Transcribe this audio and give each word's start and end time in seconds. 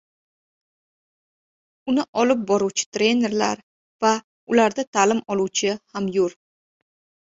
uni 1.93 2.05
olib 2.23 2.41
boruvchi 2.53 2.89
trenerlar 2.99 3.63
va 4.09 4.17
ularda 4.57 4.91
ta’lim 4.95 5.25
oluvchi 5.37 5.81
hamyur 5.97 6.41